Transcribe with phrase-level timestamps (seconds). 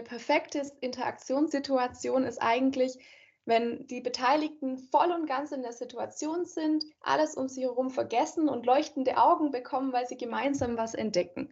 [0.00, 2.98] eine perfekte Interaktionssituation ist eigentlich,
[3.44, 8.48] wenn die Beteiligten voll und ganz in der Situation sind, alles um sie herum vergessen
[8.48, 11.50] und leuchtende Augen bekommen, weil sie gemeinsam was entdecken.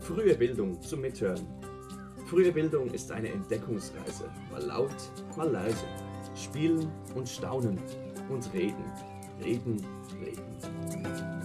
[0.00, 1.46] Frühe Bildung zum Mithören.
[2.28, 4.94] Frühe Bildung ist eine Entdeckungsreise, mal laut,
[5.36, 5.86] mal leise.
[6.34, 7.80] Spielen und staunen
[8.28, 8.92] und reden,
[9.42, 9.84] reden,
[10.20, 11.35] reden.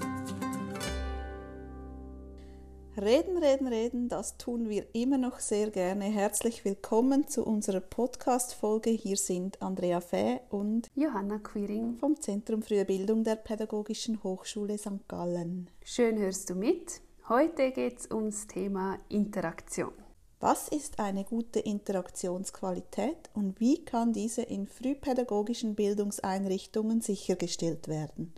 [2.99, 6.03] Reden, reden, reden, das tun wir immer noch sehr gerne.
[6.03, 8.89] Herzlich willkommen zu unserer Podcast-Folge.
[8.89, 15.07] Hier sind Andrea Fäh und Johanna Quiring vom Zentrum Frühe Bildung der Pädagogischen Hochschule St.
[15.07, 15.69] Gallen.
[15.85, 16.99] Schön hörst du mit.
[17.29, 19.93] Heute geht es ums Thema Interaktion.
[20.41, 28.33] Was ist eine gute Interaktionsqualität und wie kann diese in frühpädagogischen Bildungseinrichtungen sichergestellt werden?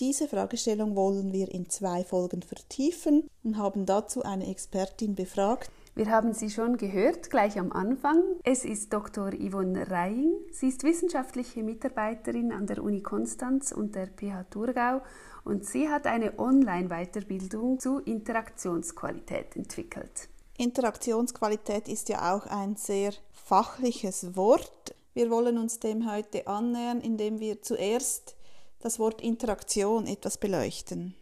[0.00, 5.70] Diese Fragestellung wollen wir in zwei Folgen vertiefen und haben dazu eine Expertin befragt.
[5.94, 8.20] Wir haben sie schon gehört, gleich am Anfang.
[8.42, 9.30] Es ist Dr.
[9.30, 10.32] Yvonne Reying.
[10.50, 15.02] Sie ist wissenschaftliche Mitarbeiterin an der Uni Konstanz und der PH Thurgau
[15.44, 20.28] und sie hat eine Online-Weiterbildung zu Interaktionsqualität entwickelt.
[20.58, 24.96] Interaktionsqualität ist ja auch ein sehr fachliches Wort.
[25.12, 28.34] Wir wollen uns dem heute annähern, indem wir zuerst
[28.84, 31.14] das Wort Interaktion etwas beleuchten?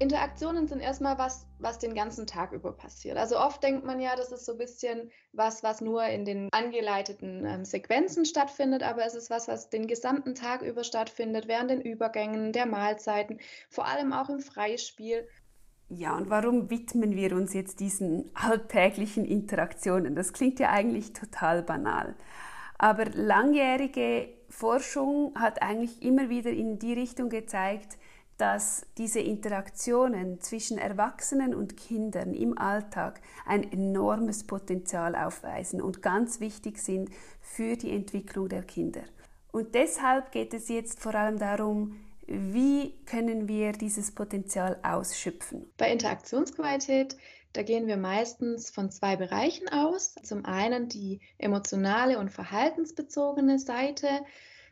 [0.00, 3.16] Interaktionen sind erstmal was, was den ganzen Tag über passiert.
[3.16, 6.48] Also oft denkt man ja, das ist so ein bisschen was, was nur in den
[6.52, 11.70] angeleiteten ähm, Sequenzen stattfindet, aber es ist was, was den gesamten Tag über stattfindet, während
[11.70, 13.38] den Übergängen, der Mahlzeiten,
[13.70, 15.28] vor allem auch im Freispiel.
[15.88, 20.16] Ja, und warum widmen wir uns jetzt diesen alltäglichen Interaktionen?
[20.16, 22.16] Das klingt ja eigentlich total banal.
[22.84, 27.96] Aber langjährige Forschung hat eigentlich immer wieder in die Richtung gezeigt,
[28.36, 36.40] dass diese Interaktionen zwischen Erwachsenen und Kindern im Alltag ein enormes Potenzial aufweisen und ganz
[36.40, 37.08] wichtig sind
[37.40, 39.04] für die Entwicklung der Kinder.
[39.50, 41.96] Und deshalb geht es jetzt vor allem darum,
[42.26, 45.72] wie können wir dieses Potenzial ausschöpfen.
[45.78, 47.16] Bei Interaktionsqualität
[47.54, 50.16] da gehen wir meistens von zwei Bereichen aus.
[50.22, 54.08] Zum einen die emotionale und verhaltensbezogene Seite.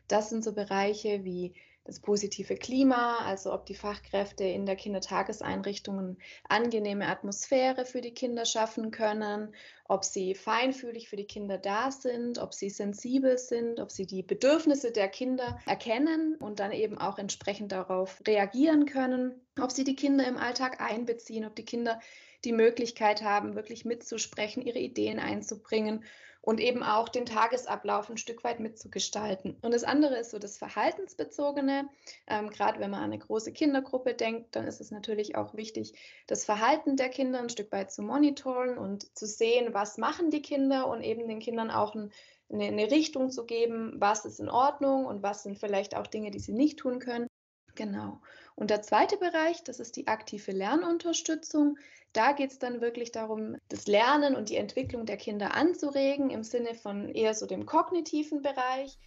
[0.09, 1.53] Das sind so Bereiche wie
[1.85, 6.17] das positive Klima, also ob die Fachkräfte in der Kindertageseinrichtungen
[6.47, 9.53] angenehme Atmosphäre für die Kinder schaffen können,
[9.87, 14.23] ob sie feinfühlig für die Kinder da sind, ob sie sensibel sind, ob sie die
[14.23, 19.95] Bedürfnisse der Kinder erkennen und dann eben auch entsprechend darauf reagieren können, ob sie die
[19.95, 21.99] Kinder im Alltag einbeziehen, ob die Kinder
[22.45, 26.03] die Möglichkeit haben, wirklich mitzusprechen, ihre Ideen einzubringen
[26.45, 29.55] und eben auch den Tagesablauf ein Stück weit mitzugestalten.
[29.61, 31.87] Und das andere ist so das Verhaltensbezogene.
[32.27, 35.93] Ähm, Gerade wenn man an eine große Kindergruppe denkt, dann ist es natürlich auch wichtig,
[36.27, 40.41] das Verhalten der Kinder ein Stück weit zu monitoren und zu sehen, was machen die
[40.41, 42.11] Kinder und eben den Kindern auch ein,
[42.51, 46.29] eine, eine Richtung zu geben, was ist in Ordnung und was sind vielleicht auch Dinge,
[46.29, 47.27] die sie nicht tun können.
[47.75, 48.19] Genau.
[48.55, 51.77] Und der zweite Bereich, das ist die aktive Lernunterstützung.
[52.13, 56.43] Da geht es dann wirklich darum, das Lernen und die Entwicklung der Kinder anzuregen, im
[56.43, 58.97] Sinne von eher so dem kognitiven Bereich.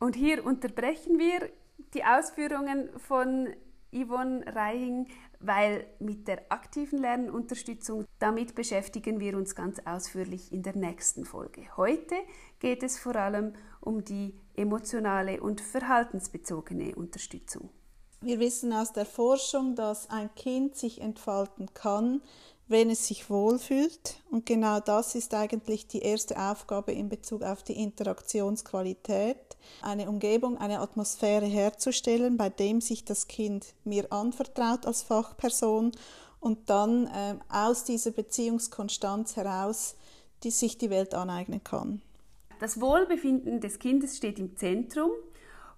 [0.00, 1.50] Und hier unterbrechen wir
[1.94, 3.54] die Ausführungen von
[3.92, 5.08] Yvonne Reihing,
[5.40, 11.76] weil mit der aktiven Lernunterstützung, damit beschäftigen wir uns ganz ausführlich in der nächsten Folge.
[11.76, 12.14] Heute
[12.58, 17.70] geht es vor allem um die emotionale und verhaltensbezogene Unterstützung.
[18.22, 22.20] Wir wissen aus der Forschung, dass ein Kind sich entfalten kann,
[22.68, 24.16] wenn es sich wohlfühlt.
[24.30, 30.58] Und genau das ist eigentlich die erste Aufgabe in Bezug auf die Interaktionsqualität, eine Umgebung,
[30.58, 35.92] eine Atmosphäre herzustellen, bei dem sich das Kind mir anvertraut als Fachperson
[36.40, 39.96] und dann äh, aus dieser Beziehungskonstanz heraus
[40.42, 42.02] die sich die Welt aneignen kann.
[42.60, 45.10] Das Wohlbefinden des Kindes steht im Zentrum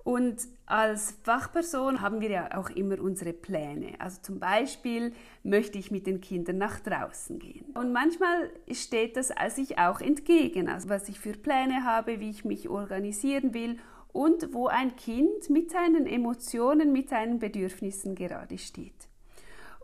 [0.05, 3.93] und als Fachperson haben wir ja auch immer unsere Pläne.
[4.01, 5.13] Also zum Beispiel
[5.45, 7.67] möchte ich mit den Kindern nach draußen gehen.
[7.75, 12.45] Und manchmal steht das sich auch entgegen, also was ich für Pläne habe, wie ich
[12.45, 13.79] mich organisieren will
[14.13, 19.09] und wo ein Kind mit seinen Emotionen, mit seinen Bedürfnissen gerade steht.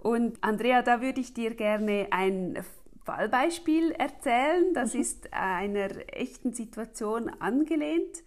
[0.02, 2.58] Und Andrea, da würde ich dir gerne ein
[3.04, 4.75] Fallbeispiel erzählen.
[4.75, 5.00] Das mhm.
[5.00, 8.25] ist einer echten Situation angelehnt.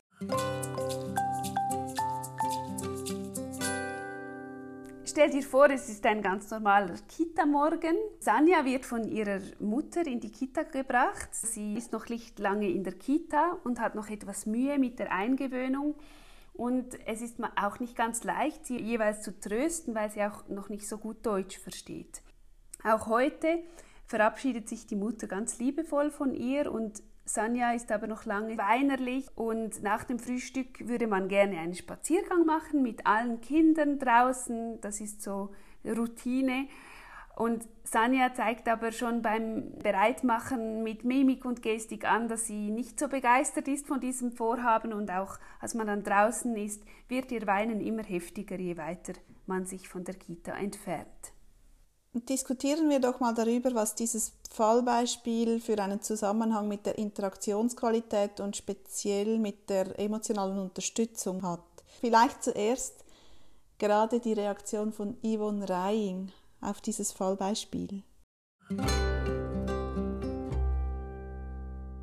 [5.12, 7.98] Stell dir vor, es ist ein ganz normaler Kita-Morgen.
[8.22, 11.28] Sanja wird von ihrer Mutter in die Kita gebracht.
[11.34, 15.12] Sie ist noch nicht lange in der Kita und hat noch etwas Mühe mit der
[15.12, 15.96] Eingewöhnung.
[16.54, 20.70] Und es ist auch nicht ganz leicht, sie jeweils zu trösten, weil sie auch noch
[20.70, 22.22] nicht so gut Deutsch versteht.
[22.82, 23.66] Auch heute
[24.06, 29.26] verabschiedet sich die Mutter ganz liebevoll von ihr und Sanja ist aber noch lange weinerlich
[29.36, 34.82] und nach dem Frühstück würde man gerne einen Spaziergang machen mit allen Kindern draußen.
[34.82, 35.54] Das ist so
[35.86, 36.68] Routine.
[37.38, 43.00] Und Sanja zeigt aber schon beim Bereitmachen mit Mimik und Gestik an, dass sie nicht
[43.00, 47.48] so begeistert ist von diesem Vorhaben und auch als man dann draußen ist, wird ihr
[47.48, 49.14] Weinen immer heftiger, je weiter
[49.48, 51.34] man sich von der Kita entfernt.
[52.14, 58.58] Diskutieren wir doch mal darüber, was dieses Fallbeispiel für einen Zusammenhang mit der Interaktionsqualität und
[58.58, 61.64] speziell mit der emotionalen Unterstützung hat.
[62.02, 63.06] Vielleicht zuerst
[63.78, 68.04] gerade die Reaktion von Yvonne Reying auf dieses Fallbeispiel.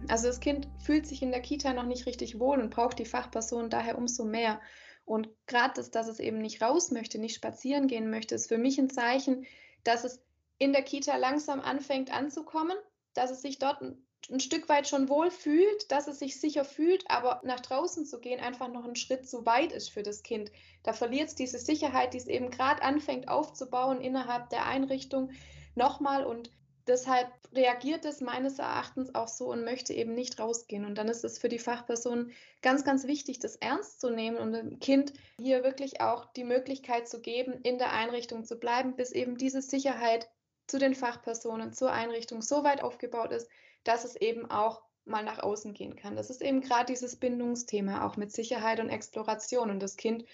[0.08, 3.04] Also das Kind fühlt sich in der Kita noch nicht richtig wohl und braucht die
[3.04, 4.58] Fachperson daher umso mehr.
[5.04, 8.56] Und gerade das, dass es eben nicht raus möchte, nicht spazieren gehen möchte, ist für
[8.56, 9.44] mich ein Zeichen,
[9.88, 10.22] dass es
[10.58, 12.76] in der Kita langsam anfängt anzukommen,
[13.14, 16.64] dass es sich dort ein, ein Stück weit schon wohl fühlt, dass es sich sicher
[16.64, 20.22] fühlt, aber nach draußen zu gehen einfach noch einen Schritt zu weit ist für das
[20.22, 20.52] Kind.
[20.82, 25.30] Da verliert es diese Sicherheit, die es eben gerade anfängt aufzubauen innerhalb der Einrichtung
[25.74, 26.50] nochmal und
[26.88, 30.84] deshalb reagiert es meines Erachtens auch so und möchte eben nicht rausgehen.
[30.84, 32.30] Und dann ist es für die Fachperson
[32.62, 37.08] ganz, ganz wichtig, das ernst zu nehmen und dem Kind hier wirklich auch die Möglichkeit
[37.08, 40.28] zu geben, in der Einrichtung zu bleiben, bis eben diese Sicherheit
[40.66, 43.48] zu den Fachpersonen, zur Einrichtung so weit aufgebaut ist,
[43.84, 46.16] dass es eben auch mal nach außen gehen kann.
[46.16, 49.70] Das ist eben gerade dieses Bindungsthema, auch mit Sicherheit und Exploration.
[49.70, 50.24] Und das Kind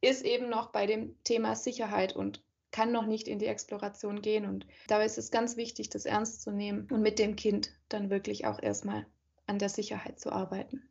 [0.00, 2.42] ist eben noch bei dem Thema Sicherheit und
[2.72, 4.46] kann noch nicht in die Exploration gehen.
[4.46, 8.10] Und dabei ist es ganz wichtig, das ernst zu nehmen und mit dem Kind dann
[8.10, 9.06] wirklich auch erstmal
[9.46, 10.82] an der Sicherheit zu arbeiten.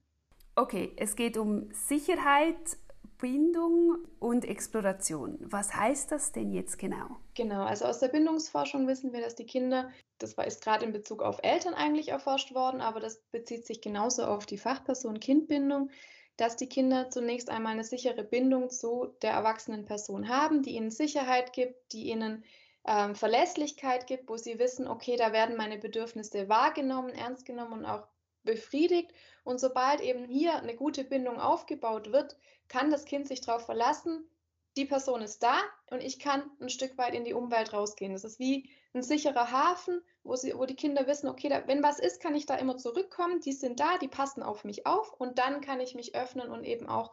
[0.56, 2.78] Okay, es geht um Sicherheit,
[3.18, 5.38] Bindung und Exploration.
[5.42, 7.18] Was heißt das denn jetzt genau?
[7.36, 10.92] Genau, also aus der Bindungsforschung wissen wir, dass die Kinder, das war, ist gerade in
[10.92, 15.92] Bezug auf Eltern eigentlich erforscht worden, aber das bezieht sich genauso auf die Fachperson-Kind-Bindung,
[16.38, 20.92] dass die Kinder zunächst einmal eine sichere Bindung zu der erwachsenen Person haben, die ihnen
[20.92, 22.44] Sicherheit gibt, die ihnen
[22.86, 27.86] ähm, Verlässlichkeit gibt, wo sie wissen, okay, da werden meine Bedürfnisse wahrgenommen, ernst genommen und
[27.86, 28.08] auch
[28.44, 29.12] befriedigt.
[29.44, 32.38] Und sobald eben hier eine gute Bindung aufgebaut wird,
[32.68, 34.28] kann das Kind sich darauf verlassen,
[34.78, 35.60] die Person ist da
[35.90, 38.14] und ich kann ein Stück weit in die Umwelt rausgehen.
[38.14, 41.84] Das ist wie ein sicherer Hafen, wo, sie, wo die Kinder wissen, okay, da, wenn
[41.84, 45.14] was ist, kann ich da immer zurückkommen, die sind da, die passen auf mich auf
[45.14, 47.12] und dann kann ich mich öffnen und eben auch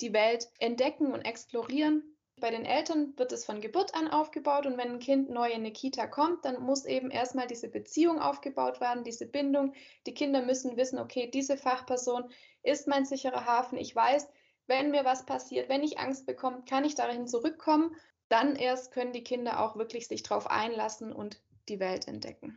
[0.00, 2.16] die Welt entdecken und explorieren.
[2.36, 5.60] Bei den Eltern wird es von Geburt an aufgebaut und wenn ein Kind neu in
[5.60, 9.74] eine Kita kommt, dann muss eben erstmal diese Beziehung aufgebaut werden, diese Bindung.
[10.06, 12.30] Die Kinder müssen wissen, okay, diese Fachperson
[12.62, 13.76] ist mein sicherer Hafen.
[13.76, 14.26] Ich weiß,
[14.70, 17.94] wenn mir was passiert, wenn ich Angst bekomme, kann ich dahin zurückkommen.
[18.30, 22.56] Dann erst können die Kinder auch wirklich sich darauf einlassen und die Welt entdecken.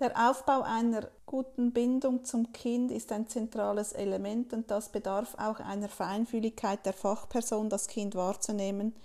[0.00, 5.60] Der Aufbau einer guten Bindung zum Kind ist ein zentrales Element und das bedarf auch
[5.60, 8.96] einer Feinfühligkeit der Fachperson, das Kind wahrzunehmen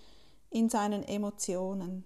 [0.50, 2.06] in seinen Emotionen.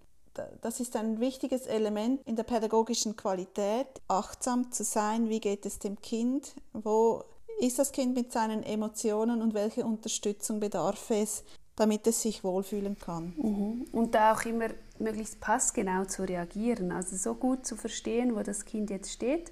[0.61, 5.79] Das ist ein wichtiges Element in der pädagogischen Qualität, achtsam zu sein, wie geht es
[5.79, 7.23] dem Kind, wo
[7.63, 11.43] ist das Kind mit seinen Emotionen und welche Unterstützung bedarf es,
[11.75, 13.33] damit es sich wohlfühlen kann.
[13.37, 13.85] Mhm.
[13.91, 14.67] Und da auch immer
[14.99, 19.51] möglichst passgenau zu reagieren, also so gut zu verstehen, wo das Kind jetzt steht,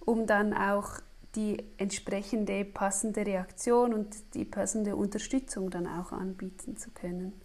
[0.00, 1.00] um dann auch
[1.34, 7.40] die entsprechende passende Reaktion und die passende Unterstützung dann auch anbieten zu können.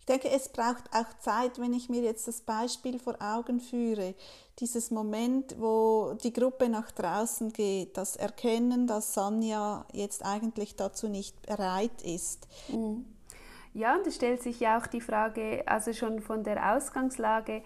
[0.00, 4.14] Ich denke, es braucht auch Zeit, wenn ich mir jetzt das Beispiel vor Augen führe,
[4.58, 11.08] dieses Moment, wo die Gruppe nach draußen geht, das Erkennen, dass Sanja jetzt eigentlich dazu
[11.08, 12.46] nicht bereit ist.
[12.68, 13.04] Mhm.
[13.74, 17.62] Ja, und es stellt sich ja auch die Frage, also schon von der Ausgangslage,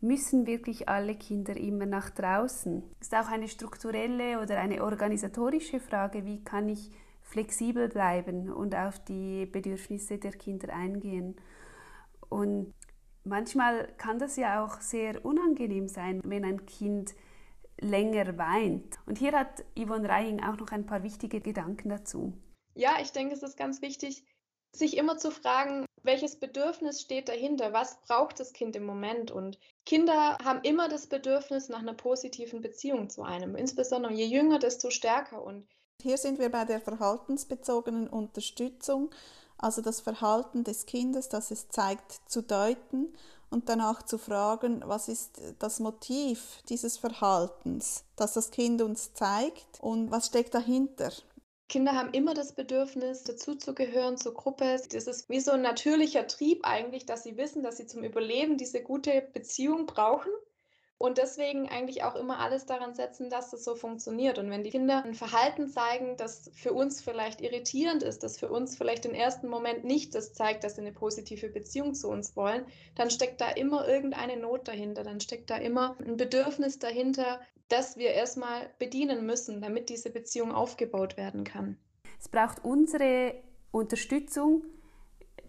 [0.00, 2.82] müssen wirklich alle Kinder immer nach draußen?
[3.00, 6.90] Ist auch eine strukturelle oder eine organisatorische Frage, wie kann ich
[7.22, 11.36] flexibel bleiben und auf die Bedürfnisse der Kinder eingehen.
[12.28, 12.74] Und
[13.26, 17.14] manchmal kann das ja auch sehr unangenehm sein, wenn ein Kind
[17.78, 18.98] länger weint.
[19.06, 22.32] Und hier hat Yvonne Reying auch noch ein paar wichtige Gedanken dazu.
[22.74, 24.24] Ja, ich denke, es ist ganz wichtig,
[24.74, 27.72] sich immer zu fragen, welches Bedürfnis steht dahinter?
[27.72, 29.30] Was braucht das Kind im Moment?
[29.30, 33.56] Und Kinder haben immer das Bedürfnis nach einer positiven Beziehung zu einem.
[33.56, 35.42] Insbesondere je jünger, desto stärker.
[35.42, 35.66] Und
[36.00, 39.10] hier sind wir bei der verhaltensbezogenen Unterstützung
[39.58, 43.14] also das Verhalten des Kindes, das es zeigt, zu deuten
[43.50, 49.80] und danach zu fragen, was ist das Motiv dieses Verhaltens, das das Kind uns zeigt
[49.80, 51.12] und was steckt dahinter.
[51.68, 54.80] Kinder haben immer das Bedürfnis, dazuzugehören zur Gruppe.
[54.90, 58.56] Das ist wie so ein natürlicher Trieb eigentlich, dass sie wissen, dass sie zum Überleben
[58.56, 60.30] diese gute Beziehung brauchen.
[60.98, 64.38] Und deswegen eigentlich auch immer alles daran setzen, dass das so funktioniert.
[64.38, 68.48] Und wenn die Kinder ein Verhalten zeigen, das für uns vielleicht irritierend ist, das für
[68.48, 72.34] uns vielleicht im ersten Moment nicht das zeigt, dass sie eine positive Beziehung zu uns
[72.34, 77.40] wollen, dann steckt da immer irgendeine Not dahinter, dann steckt da immer ein Bedürfnis dahinter,
[77.68, 81.76] das wir erstmal bedienen müssen, damit diese Beziehung aufgebaut werden kann.
[82.18, 83.34] Es braucht unsere
[83.70, 84.64] Unterstützung,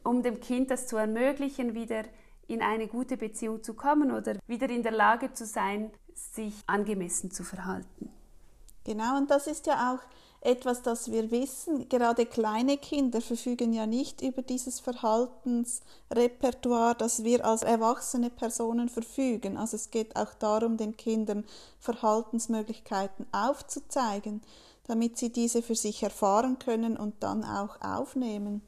[0.04, 2.04] um dem Kind das zu ermöglichen, wieder
[2.48, 7.32] in eine gute Beziehung zu kommen oder wieder in der Lage zu sein, sich angemessen
[7.32, 8.10] zu verhalten.
[8.84, 10.00] Genau, und das ist ja auch
[10.42, 11.88] etwas, das wir wissen.
[11.90, 19.58] Gerade kleine Kinder verfügen ja nicht über dieses Verhaltensrepertoire, das wir als erwachsene Personen verfügen.
[19.58, 21.44] Also es geht auch darum, den Kindern
[21.80, 24.42] Verhaltensmöglichkeiten aufzuzeigen,
[24.86, 28.62] damit sie diese für sich erfahren können und dann auch aufnehmen.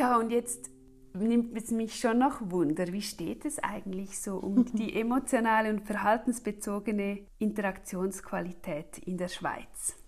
[0.00, 0.70] Ja, und jetzt
[1.12, 5.82] nimmt es mich schon noch Wunder, wie steht es eigentlich so um die emotionale und
[5.82, 9.98] verhaltensbezogene Interaktionsqualität in der Schweiz?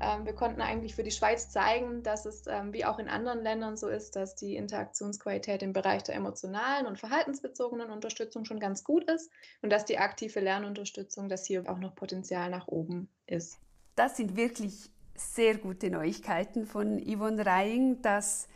[0.00, 3.42] Ähm, wir konnten eigentlich für die Schweiz zeigen, dass es ähm, wie auch in anderen
[3.42, 8.84] Ländern so ist, dass die Interaktionsqualität im Bereich der emotionalen und verhaltensbezogenen Unterstützung schon ganz
[8.84, 9.28] gut ist
[9.60, 13.58] und dass die aktive Lernunterstützung, dass hier auch noch Potenzial nach oben ist.
[13.96, 18.48] Das sind wirklich sehr gute Neuigkeiten von Yvonne Reying, dass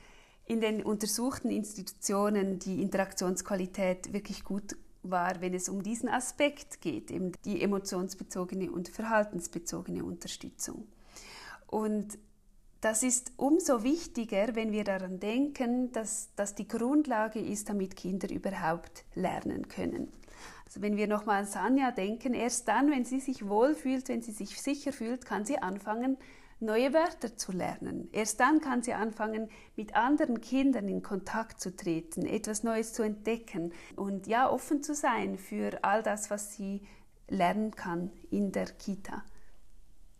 [0.47, 7.11] in den untersuchten Institutionen die Interaktionsqualität wirklich gut war, wenn es um diesen Aspekt geht,
[7.11, 10.87] eben die emotionsbezogene und verhaltensbezogene Unterstützung.
[11.66, 12.19] Und
[12.81, 18.28] das ist umso wichtiger, wenn wir daran denken, dass das die Grundlage ist, damit Kinder
[18.31, 20.12] überhaupt lernen können.
[20.66, 24.33] Also wenn wir nochmal an Sanja denken, erst dann, wenn sie sich wohlfühlt, wenn sie
[24.33, 26.16] sich sicher fühlt, kann sie anfangen,
[26.62, 28.09] neue Wörter zu lernen.
[28.12, 33.02] Erst dann kann sie anfangen, mit anderen Kindern in Kontakt zu treten, etwas Neues zu
[33.02, 36.83] entdecken und ja, offen zu sein für all das, was sie
[37.28, 39.25] lernen kann in der Kita.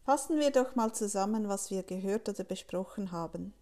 [0.05, 3.55] Fassen wir doch mal zusammen, was wir gehört oder besprochen haben.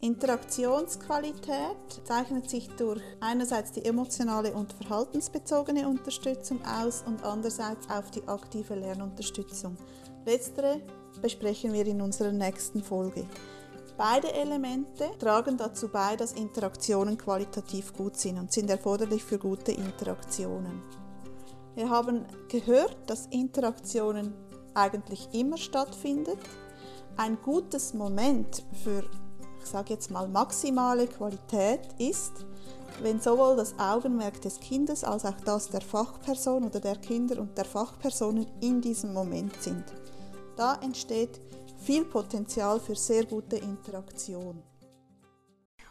[0.00, 8.26] Interaktionsqualität zeichnet sich durch einerseits die emotionale und verhaltensbezogene Unterstützung aus und andererseits auf die
[8.28, 9.78] aktive Lernunterstützung.
[10.26, 10.82] Letztere
[11.20, 13.26] besprechen wir in unserer nächsten Folge.
[13.96, 19.72] Beide Elemente tragen dazu bei, dass Interaktionen qualitativ gut sind und sind erforderlich für gute
[19.72, 20.82] Interaktionen.
[21.74, 24.34] Wir haben gehört, dass Interaktionen
[24.74, 26.38] eigentlich immer stattfinden.
[27.16, 29.04] Ein gutes Moment für,
[29.60, 32.32] ich sage jetzt mal, maximale Qualität ist,
[33.00, 37.56] wenn sowohl das Augenmerk des Kindes als auch das der Fachperson oder der Kinder und
[37.56, 39.84] der Fachpersonen in diesem Moment sind.
[40.56, 41.40] Da entsteht
[41.84, 44.62] viel Potenzial für sehr gute Interaktion.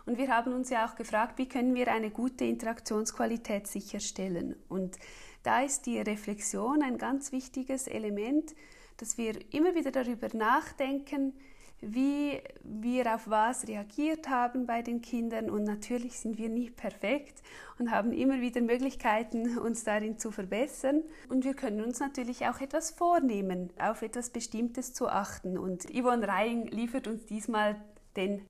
[0.07, 4.55] Und wir haben uns ja auch gefragt, wie können wir eine gute Interaktionsqualität sicherstellen.
[4.67, 4.98] Und
[5.43, 8.55] da ist die Reflexion ein ganz wichtiges Element,
[8.98, 11.34] dass wir immer wieder darüber nachdenken,
[11.82, 15.50] wie wir auf was reagiert haben bei den Kindern.
[15.50, 17.41] Und natürlich sind wir nie perfekt
[17.77, 21.03] und haben immer wieder Möglichkeiten, uns darin zu verbessern.
[21.29, 25.58] Und wir können uns natürlich auch etwas vornehmen, auf etwas Bestimmtes zu achten.
[25.58, 27.75] Und Yvonne Reying liefert uns diesmal
[28.15, 28.46] den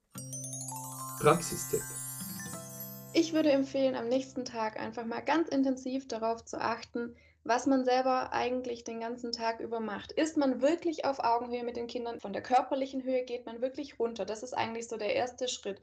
[1.19, 1.81] Praxistipp.
[3.13, 7.15] Ich würde empfehlen, am nächsten Tag einfach mal ganz intensiv darauf zu achten,
[7.45, 10.11] was man selber eigentlich den ganzen Tag über macht.
[10.11, 12.19] Ist man wirklich auf Augenhöhe mit den Kindern?
[12.19, 14.25] Von der körperlichen Höhe geht man wirklich runter.
[14.25, 15.79] Das ist eigentlich so der erste Schritt.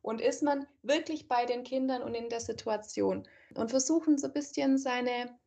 [0.00, 3.28] Und ist man wirklich bei den Kindern und in der Situation?
[3.54, 5.38] Und versuchen so ein bisschen seine,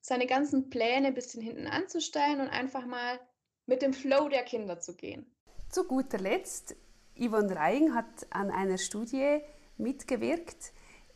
[0.00, 3.20] seine ganzen Pläne ein bisschen hinten anzustellen und einfach mal
[3.66, 5.32] mit dem Flow der Kinder zu gehen.
[5.70, 6.74] Zu guter Letzt,
[7.16, 9.40] Yvonne Reying hat an einer Studie
[9.78, 10.72] mitgewirkt,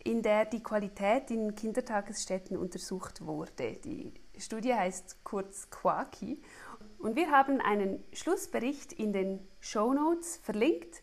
[0.06, 3.74] in der die Qualität in Kindertagesstätten untersucht wurde.
[3.84, 6.40] Die Studie heißt kurz Quaki.
[6.98, 11.02] Und wir haben einen Schlussbericht in den Show Notes verlinkt.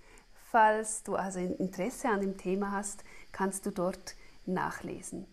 [0.52, 5.28] Falls du also Interesse an dem Thema hast, kannst du dort nachlesen.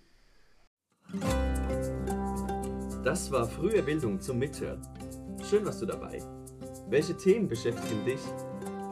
[3.05, 4.83] Das war frühe Bildung zum Mithören.
[5.49, 6.23] Schön warst du dabei.
[6.89, 8.21] Welche Themen beschäftigen dich?